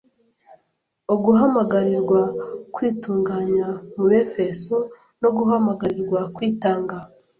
[1.13, 2.21] uguhamagarirwa
[2.75, 4.77] kwitunganya mu Befeso
[5.21, 6.97] no guhamagarirwa kwitanga